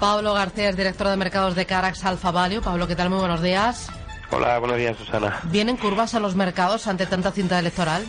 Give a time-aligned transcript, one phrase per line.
[0.00, 2.62] Pablo García es director de mercados de Carax Alfa Value.
[2.62, 3.10] Pablo, ¿qué tal?
[3.10, 3.90] Muy buenos días.
[4.30, 5.40] Hola, buenos días, Susana.
[5.44, 8.04] ¿Vienen curvas a los mercados ante tanta cinta electoral?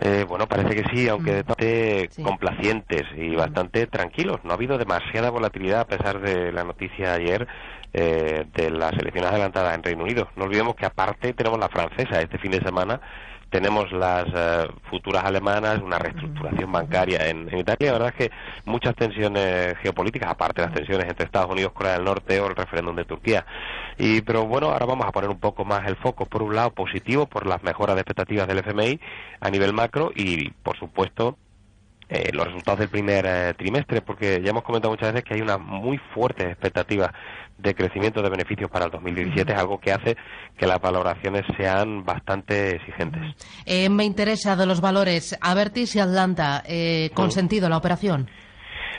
[0.00, 1.46] Eh, bueno, parece que sí, aunque mm.
[1.46, 4.38] bastante complacientes y bastante tranquilos.
[4.44, 7.48] No ha habido demasiada volatilidad a pesar de la noticia ayer
[7.92, 10.28] eh, de las elecciones adelantadas en Reino Unido.
[10.36, 13.00] No olvidemos que aparte tenemos la francesa este fin de semana
[13.50, 17.92] tenemos las eh, futuras alemanas, una reestructuración bancaria en, Italia.
[17.92, 18.34] La verdad es que
[18.64, 22.56] muchas tensiones geopolíticas, aparte de las tensiones entre Estados Unidos, Corea del Norte o el
[22.56, 23.46] referéndum de Turquía.
[23.96, 26.70] Y, pero bueno, ahora vamos a poner un poco más el foco, por un lado,
[26.70, 29.00] positivo por las mejoras de expectativas del FMI
[29.40, 31.36] a nivel macro y, por supuesto,
[32.08, 35.40] eh, los resultados del primer eh, trimestre, porque ya hemos comentado muchas veces que hay
[35.40, 37.12] una muy fuerte expectativa
[37.58, 40.16] de crecimiento de beneficios para el 2017, es algo que hace
[40.56, 43.22] que las valoraciones sean bastante exigentes.
[43.66, 48.30] Eh, me interesa de los valores Avertis y Atlanta, eh, consentido la operación.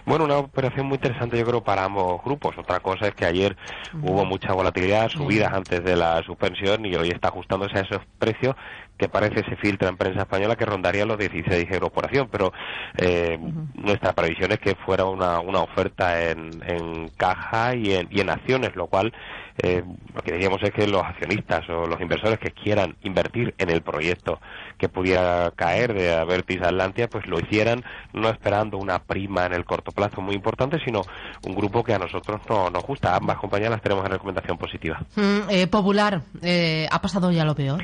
[0.09, 2.57] Bueno, una operación muy interesante yo creo para ambos grupos.
[2.57, 3.55] Otra cosa es que ayer
[4.01, 8.55] hubo mucha volatilidad, subidas antes de la suspensión y hoy está ajustándose a esos precios
[8.97, 12.51] que parece se filtra en prensa española que rondaría los 16 euros por acción, pero
[12.97, 13.39] eh,
[13.75, 18.31] nuestra previsión es que fuera una, una oferta en, en caja y en, y en
[18.31, 19.13] acciones, lo cual
[19.61, 23.69] eh, lo que diríamos es que los accionistas o los inversores que quieran invertir en
[23.69, 24.41] el proyecto
[24.79, 29.65] que pudiera caer de Avertis Atlantia, pues lo hicieran no esperando una prima en el
[29.65, 31.01] corto plazo muy importante, sino
[31.45, 33.15] un grupo que a nosotros no nos gusta.
[33.15, 35.05] Ambas compañías las tenemos en recomendación positiva.
[35.15, 37.83] Mm, eh, popular, eh, ¿ha pasado ya lo peor?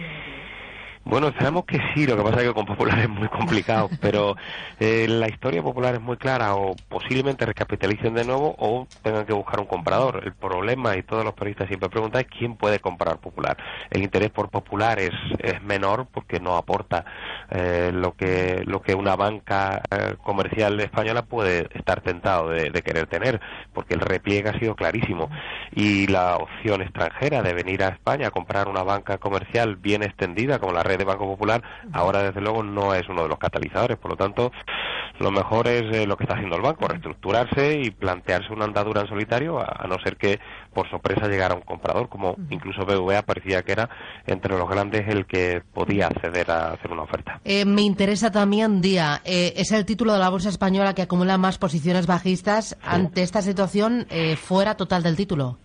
[1.07, 4.35] Bueno, sabemos que sí, lo que pasa es que con Popular es muy complicado, pero
[4.79, 9.33] eh, la historia Popular es muy clara, o posiblemente recapitalicen de nuevo o tengan que
[9.33, 10.21] buscar un comprador.
[10.25, 13.55] El problema, y todos los periodistas siempre preguntan, es quién puede comprar Popular.
[13.91, 17.05] El interés por Popular es, es menor porque no aporta
[17.51, 22.81] eh, lo, que, lo que una banca eh, comercial española puede estar tentado de, de
[22.81, 23.39] querer tener,
[23.73, 25.29] porque el repliegue ha sido clarísimo.
[25.73, 30.59] Y la opción extranjera de venir a España a comprar una banca comercial bien extendida,
[30.59, 31.61] como la red de Banco Popular,
[31.93, 33.97] ahora desde luego no es uno de los catalizadores.
[33.97, 34.51] Por lo tanto,
[35.19, 39.01] lo mejor es eh, lo que está haciendo el banco, reestructurarse y plantearse una andadura
[39.01, 40.39] en solitario, a, no ser que
[40.73, 43.89] por sorpresa llegara un comprador, como incluso BVA parecía que era
[44.27, 47.39] entre los grandes el que podía acceder a hacer una oferta.
[47.43, 51.37] Eh, me interesa también, Día, eh, es el título de la Bolsa Española que acumula
[51.37, 52.77] más posiciones bajistas.
[52.83, 55.57] Ante esta situación, fuera total del título.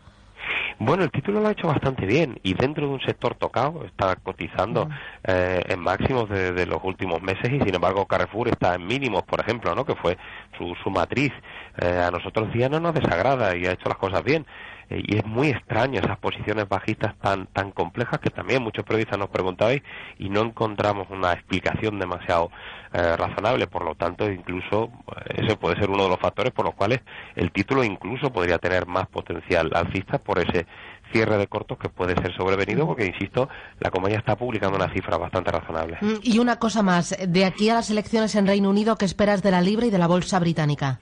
[0.82, 4.16] Bueno, el título lo ha hecho bastante bien y dentro de un sector tocado está
[4.16, 4.88] cotizando
[5.24, 9.40] eh, en máximos de, los últimos meses y sin embargo Carrefour está en mínimos, por
[9.40, 9.84] ejemplo, ¿no?
[9.84, 10.16] que fue
[10.60, 11.32] su, su matriz.
[11.80, 14.46] Eh, a nosotros ya no nos desagrada y ha hecho las cosas bien.
[14.90, 19.18] Eh, y es muy extraño esas posiciones bajistas tan, tan complejas que también muchos periodistas
[19.18, 19.82] nos preguntabais
[20.18, 22.50] y no encontramos una explicación demasiado
[22.92, 23.68] eh, razonable.
[23.68, 24.90] Por lo tanto, incluso
[25.26, 27.00] eh, ese puede ser uno de los factores por los cuales
[27.36, 30.66] el título incluso podría tener más potencial alcista por ese
[31.12, 33.48] cierre de cortos que puede ser sobrevenido porque, insisto,
[33.78, 35.98] la compañía está publicando una cifra bastante razonable.
[36.00, 39.42] Mm, y una cosa más, de aquí a las elecciones en Reino Unido, ¿qué esperas
[39.42, 41.00] de la Libra y de la Bolsa Británica?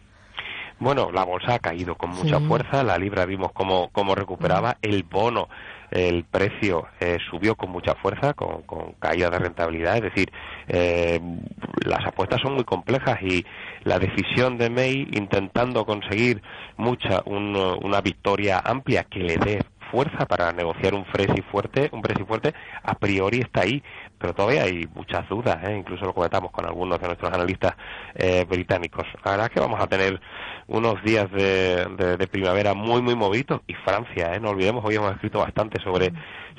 [0.81, 5.03] Bueno, la bolsa ha caído con mucha fuerza, la libra vimos cómo, cómo recuperaba, el
[5.03, 5.49] bono,
[5.91, 10.31] el precio eh, subió con mucha fuerza, con, con, caída de rentabilidad, es decir,
[10.69, 11.21] eh,
[11.85, 13.45] las apuestas son muy complejas y
[13.83, 16.43] la decisión de May intentando conseguir
[16.77, 19.59] mucha una victoria amplia que le dé
[19.91, 23.83] fuerza para negociar un precio fuerte, un precio fuerte, a priori está ahí,
[24.19, 25.77] pero todavía hay muchas dudas, ¿eh?
[25.77, 27.75] incluso lo comentamos con algunos de nuestros analistas
[28.15, 29.07] eh, británicos.
[29.25, 30.21] La verdad es que vamos a tener
[30.69, 31.87] unos días de,
[32.19, 33.63] de, primavera muy, muy movidos.
[33.67, 34.41] Y Francia, ¿eh?
[34.41, 36.13] no olvidemos, hoy hemos escrito bastante sobre,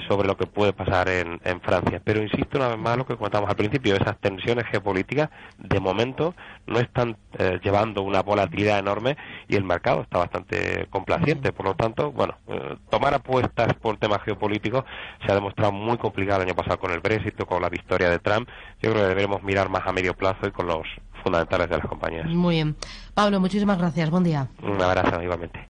[0.08, 3.16] sobre lo que puede pasar en, en Francia, pero insisto una vez más lo que
[3.16, 6.34] comentamos al principio, esas tensiones geopolíticas de momento
[6.66, 9.16] no están eh, llevando una volatilidad enorme
[9.48, 14.24] y el mercado está bastante complaciente, por lo tanto, bueno, eh, tomar apuestas por temas
[14.24, 14.84] geopolíticos
[15.24, 18.20] se ha demostrado muy complicado el año pasado con el Brexit con la victoria de
[18.20, 18.50] Trump,
[18.82, 20.88] yo creo que deberemos mirar más a medio plazo y con los
[21.22, 22.26] fundamentales de las compañías.
[22.28, 22.76] Muy bien.
[23.14, 24.10] Pablo, muchísimas gracias.
[24.10, 24.48] Buen día.
[24.62, 25.68] Un abrazo, igualmente.